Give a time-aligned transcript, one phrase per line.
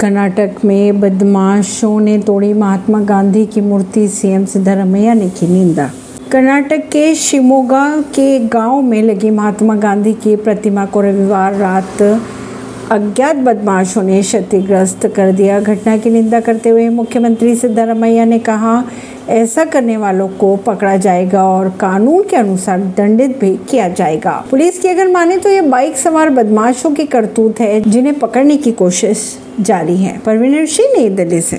[0.00, 5.90] कर्नाटक में बदमाशों ने तोड़ी महात्मा गांधी की मूर्ति, सीएम सिद्धारमैया ने की निंदा।
[6.32, 12.02] कर्नाटक के शिमोगा के गाँव में लगी महात्मा गांधी की प्रतिमा को रविवार रात
[12.90, 18.84] अज्ञात बदमाशों ने क्षतिग्रस्त कर दिया। घटना की निंदा करते हुए मुख्यमंत्री सिद्धारमैया ने कहा
[19.28, 24.78] ऐसा करने वालों को पकड़ा जाएगा और कानून के अनुसार दंडित भी किया जाएगा। पुलिस
[24.78, 29.38] की अगर माने तो ये बाइक सवार बदमाशों के करतूत है, जिन्हें पकड़ने की कोशिश
[29.60, 31.54] जारी है। परवीन सिंह नई दिल्ली से।